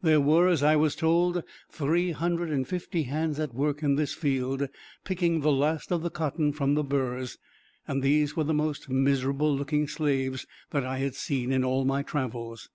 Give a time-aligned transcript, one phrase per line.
[0.00, 4.14] There were, as I was told, three hundred and fifty hands at work in this
[4.14, 4.68] field,
[5.02, 7.36] picking the last of the cotton from the burs;
[7.88, 12.04] and these were the most miserable looking slaves that I had seen in all my
[12.04, 12.68] travels.